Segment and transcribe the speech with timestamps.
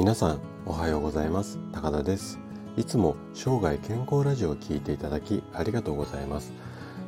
[0.00, 1.58] 皆さんおはようございます。
[1.72, 2.38] 高田です。
[2.78, 6.54] いつも生涯健康ラジオを聞いていただきありがとうございます。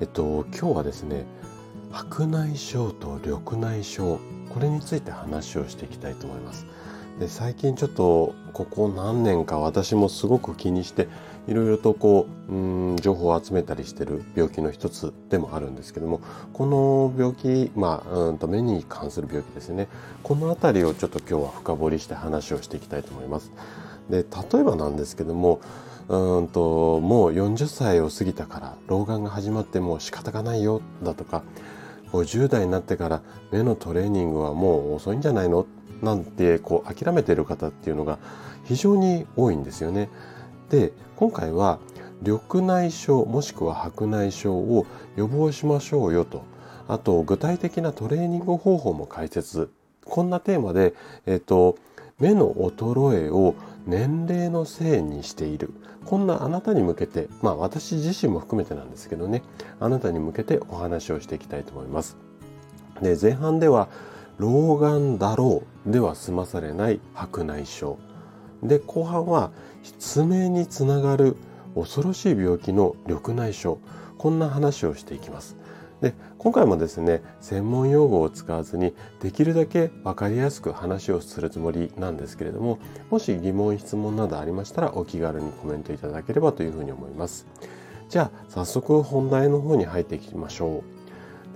[0.00, 1.26] えっと今日はですね
[1.90, 4.20] 白内障と緑内障
[4.50, 6.64] これについて話をしていきたいと思います。
[7.18, 11.08] で最近ちょっとここ何年か私もすごく気にして
[11.48, 16.20] いろいろとこううん情報を集めたりしてる病気の一つでもあるんですけども
[16.52, 19.88] この病気まあうんと目に関する病気ですね。
[20.22, 23.50] この辺りをちょっと今日は深掘りして話をしていきたいと思います。
[24.10, 24.18] で
[24.52, 25.60] 例えばなんですけども
[26.08, 31.42] うんともう40歳を過ぎたから老眼が始まってもう仕方がないよだとか
[32.12, 35.66] 50代になってから目のトレーニングはもう遅いんじゃないの
[36.02, 38.18] なんてこう諦めている方っていうのが
[38.64, 40.08] 非常に多いんですよね。
[40.70, 41.78] で今回は
[42.22, 44.86] 緑内障もしくは白内障を
[45.16, 46.42] 予防しましょうよと
[46.88, 49.70] あと具体的なトレーニング方法も解説
[50.04, 50.94] こんなテーマで、
[51.26, 51.76] えっと、
[52.18, 53.54] 目の衰えを
[53.86, 55.72] 年齢のせいにしている
[56.04, 59.42] こんなあなたに向けてまあ私自身も含めてなんですけどね
[59.80, 62.16] あなたに向けてお話をしていきたいと思います。
[63.02, 63.88] で前半では
[64.38, 67.98] 老眼だろうでは済まされない白内障。
[68.62, 69.50] で後半は
[69.82, 71.36] 失明につながる
[71.74, 73.80] 恐ろしい病気の緑内障。
[74.18, 75.56] こんな話をしていきます。
[76.00, 82.78] で今回もですね専門用語を使わずにできるだけ分かりやすく話をするつもりなんですけれども
[83.10, 87.46] もし疑問質問などありましたらお気軽にコメントいただければというふうに思います。
[88.08, 90.95] じゃあ早速本題の方に入っていきましょう。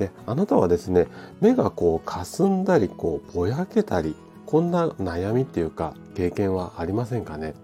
[0.01, 1.07] であなたはですね
[1.41, 7.55] 目がこう霞んだりこうぼやけたりこんな悩みっていうか経験はありませんかね？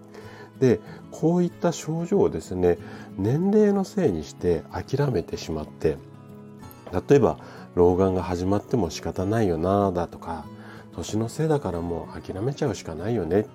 [0.59, 0.79] で
[1.11, 2.77] こういった症状をですね
[3.17, 5.97] 年齢のせいにして諦めてしまって
[7.09, 7.39] 例えば
[7.75, 10.45] 老眼が始まっても仕方ないよなだとか
[10.95, 13.45] 年のせいだからもう諦めちゃうしかないよね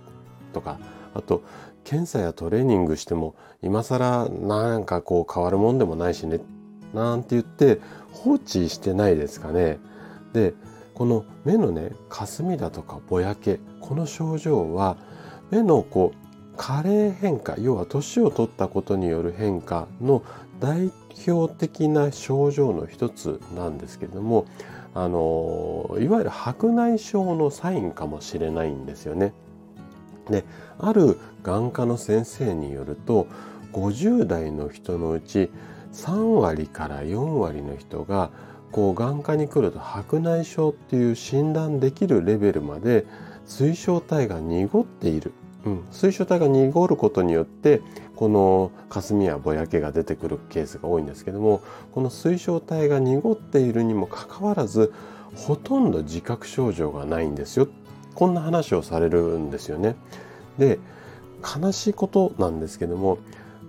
[0.53, 0.79] とか
[1.15, 1.43] あと
[1.85, 6.41] 検査やトレーニングしても今更なんかこう変わるもんでもないしね
[6.95, 7.81] なんて言って
[8.11, 9.79] 放置してないですかね。
[10.33, 10.55] で
[10.95, 14.97] この目のね霞だとかぼやけこの症状は
[15.51, 20.23] 目のこう加齢変化要は年を取ったことによる変化の
[20.61, 20.93] 代
[21.27, 24.47] 表的な症状の一つなんですけれども
[24.95, 29.33] あのいわゆる白内障のサインかもしれないんですよね。
[30.31, 30.45] で
[30.79, 33.27] ある眼科の先生によると
[33.73, 35.51] 50代の人のうち
[35.93, 38.31] 3割から4割の人が
[38.71, 43.07] こう眼科に来ると白内障っていう診断できるレベルまで
[43.45, 45.33] 水晶体が濁っている。
[45.65, 47.83] うん、水晶体が濁ることによって
[48.17, 54.93] この霞やぼやけが出てくるケースが多いんですけどもこの水晶体が濁っているにもかかわらず
[55.37, 57.69] ほとんど自覚症状がないんですよ。
[58.15, 59.95] こんな話をされるんですよね。
[60.59, 60.81] で
[61.43, 63.19] 悲しいことなんですけども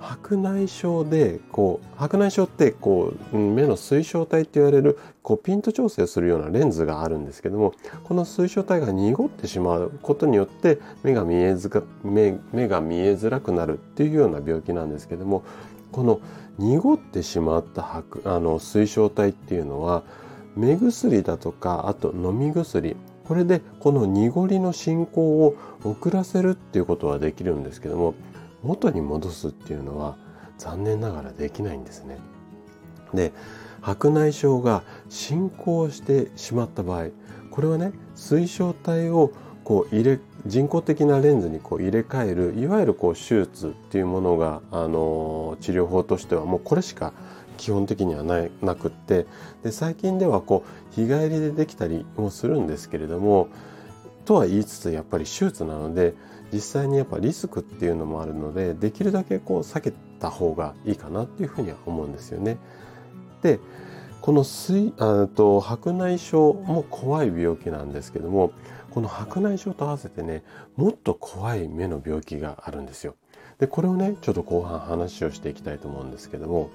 [0.04, 15.44] 白内障でこう白内障ってこう目の水晶体って言われるこうピント調整するようなレンズがあるんですけどもこの水晶体が濁ってしまうことによって目が見えずか目目が見えづらくなるっていうような病気なんですけども
[15.94, 16.20] この
[16.58, 20.04] 濁ってしまった白あの水晶体っていうのは
[20.56, 28.16] 目薬だとかあと飲み薬これでこの濁りの進行を遅らせるっていうことはできるんですけども
[28.64, 30.18] 元に戻すっていうのは
[30.58, 32.18] 残念ながらできないんですね。
[33.14, 33.32] で
[33.82, 37.08] 白内障が進行してしまった場合
[37.52, 39.32] これはね水晶体を
[39.64, 47.14] こう入れ人工的なレンズにこう入れ替えるいわゆるこう手術っていうものがあの治療法としてはもうこれしか
[47.58, 49.26] 基本的にはないなくって
[49.64, 53.48] で最近ではこう日帰りでできたりもするんですけれども
[54.26, 56.14] とは言いつつやっぱり手術なので
[56.52, 62.58] 実際にやっぱリスクっていうのもあるのでできるだけこう避けた方がいいかなっていうふうには思うんですよね。
[63.42, 63.60] で
[64.22, 68.54] この水あと白内障も怖い病気なんですけども
[68.92, 70.44] この白内障と合わせてね
[70.78, 73.16] もっと怖い目の病気があるんですよ。
[73.60, 76.70] でこれをねちょっと後半話をしていきたいと思うんですけども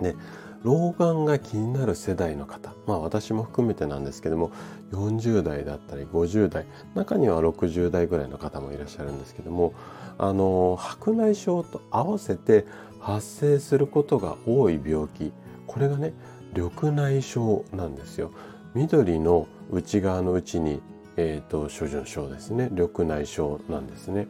[0.00, 0.14] で
[0.62, 4.52] 老眼が気になる世代の方まあ私も含めてなんですけども
[4.92, 9.74] 40代だったり50代中には60代ぐらいの方もいらっしゃるんですけども
[10.18, 12.66] あの白内障と合わせて
[13.00, 15.32] 発生することが多い病気
[15.66, 16.12] これがね
[16.54, 18.30] 緑内障なんですよ。
[18.74, 20.80] 緑の内側のうちに、
[21.16, 22.68] えーと、症状症ですね。
[22.70, 24.26] 緑内障なんですね。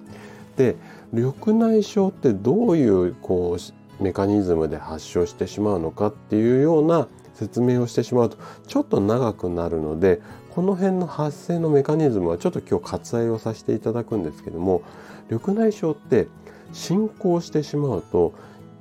[0.57, 0.77] で
[1.13, 3.59] 緑内障ってどういうこう
[4.01, 8.37] メカニズムで発症してしまうのかっていうような説明をしてしまうと
[8.67, 14.83] ちょっと長くなるのでこの辺の発生のメカニズムはちょっと今日割愛をさせていただくんですけども
[15.31, 16.29] 緑内障って
[16.73, 18.35] 進行してしまうと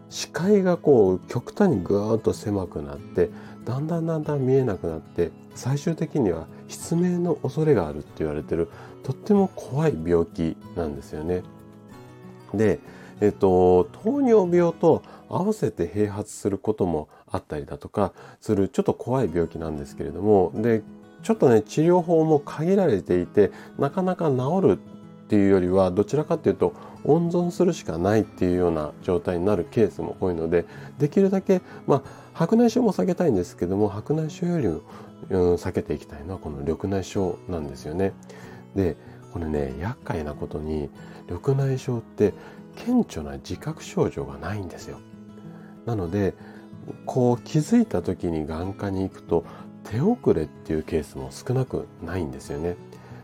[0.10, 3.30] 視界がこう極端にぐーっと狭くなって
[3.64, 8.70] だんだんだんだん見えなくなって最終的には失明の恐れがあるって言われてる
[9.04, 11.44] とっても怖い病気なんですよね。
[12.54, 12.80] で、
[13.22, 20.84] えっと、糖尿病と合わせて併発することもあったりだとかするちょっと怖い病気なんですけれどもで
[21.24, 24.78] ちょっとね治療法も限られていてなかなか治るっ
[25.28, 26.74] ていうよりはどちらかというと
[27.06, 30.66] 温存するしかないっていうような状態になるケースも多いので
[31.00, 34.82] できるだけまあ白内障も避けたいんですけども白内障よりも、
[35.30, 38.14] うん、避けていきたいのはこの緑内障なんですよね。
[38.76, 38.98] で
[39.32, 40.90] これね厄介なことに
[41.30, 42.34] 緑内障って
[42.76, 45.00] 顕著な自覚症状がないんですよ。
[45.86, 46.34] なので
[47.06, 49.46] こう気づいた時に眼科に行くと
[49.84, 52.76] 手遅れっていうケースも少なくないんですよね。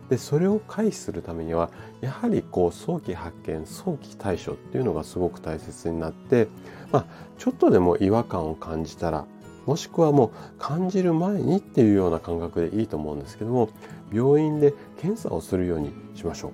[0.10, 6.48] でそれを回避するためにはやはりこう早期発見早期対処っていうのがすごく大切になって、
[6.92, 7.06] まあ、
[7.38, 9.26] ちょっとでも違和感を感じたら
[9.66, 13.70] もしくはもう感じる前にっていうような感覚でいいと思うんですけども
[14.14, 16.54] 病院で検査をするようにしましょ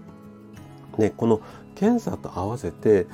[0.98, 1.01] う。
[1.01, 1.42] でこの
[1.74, 3.08] 検査と合わせて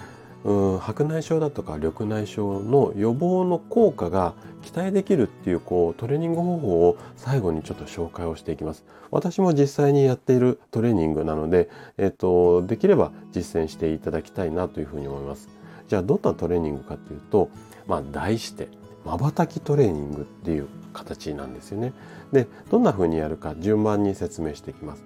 [0.44, 8.86] うん白内障だとか緑内障の予防の効果が期待できるっていうこうトレーニング方法を最後にちょっと紹介をしていきます。
[9.12, 15.50] 私も実際にやっているトレーニングなので、えっと、できれば実践していただきたいなというふうに思います。
[15.88, 17.50] じゃあどんなトレーニングかっていうと、
[17.88, 18.70] まあ題して
[19.04, 21.94] 瞬きトレーニングっていう形なんですよね。
[22.32, 25.04] で、どんな風にやるか順番に説明していきます。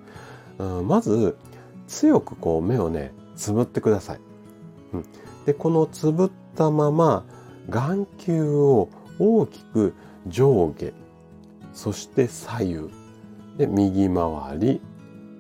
[0.59, 1.37] うんまず
[1.87, 4.19] 強くこう目をねつぶってください。
[4.93, 5.05] うん、
[5.45, 7.25] でこのつぶったまま
[7.69, 8.89] 眼球を
[9.19, 9.93] 大きく
[10.27, 10.91] 上下
[11.73, 12.89] そして左右
[13.57, 14.81] で右回り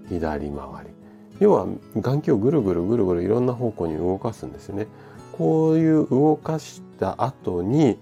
[0.09, 0.89] 左回り
[1.39, 4.87] 要は眼球をぐるぐるぐるぐるいろんな方向に動かすんですよね。
[5.33, 7.97] こういう動かした後に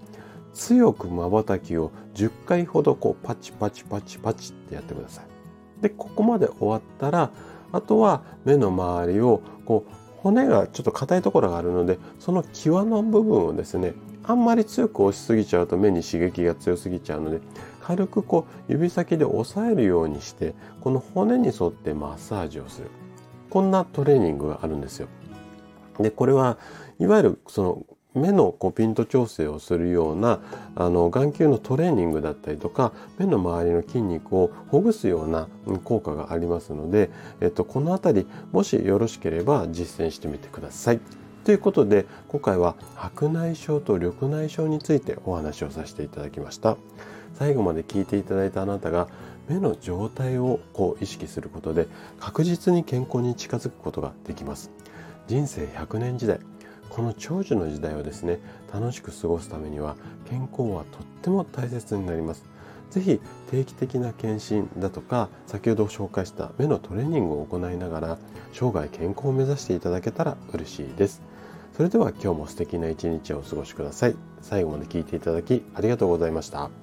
[0.53, 5.25] 強く瞬きを10回ほどこうパチパチパチパチってやってください。
[5.81, 7.31] でここまで終わったら
[7.71, 17.39] あとは目の周りをこう骨がちょっと硬いところがあるのでその際の部分をですねあんまり強く押しすぎちゃうと目に刺激が強すぎちゃうので
[17.81, 22.91] 軽くこう指先で押さえるようにしてこの骨に沿ってマッサージをする
[23.49, 25.07] こんなトレーニングがあるんですよ。
[25.99, 26.57] でこれは
[26.99, 30.39] いわゆるその目のこうピント調整をするような
[30.75, 35.47] あの眼球のトレーニングだったりとか目の周りの筋肉をほぐすような
[35.83, 37.09] 効果がありますので、
[37.39, 40.99] えっと、この辺りもしよろしければ実践してみてください。
[41.43, 46.77] ということで今回は白内障と緑内障についてお話をさせていただきました。
[47.33, 49.07] 最後まで聞いていただいたあなたが
[49.47, 51.87] 目の状態をこう意識することで
[52.19, 54.69] 確実に健康に近づくことができます。
[55.27, 56.39] 人生100年時代
[56.91, 58.39] この長寿の時代をですね
[58.71, 59.95] 楽しく過ごすためには
[60.29, 62.43] 健康はとっても大切になります。
[62.89, 68.17] 是非定期的な検診だとか先ほど紹介した目のトレーニングを行いながら
[68.51, 71.21] 生涯健康を目指していただけたら嬉しいです。
[71.77, 74.15] それでは今日も素敵な一日をお過ごしください。
[74.41, 76.80] 最後まで聞いていただきありがとうございました。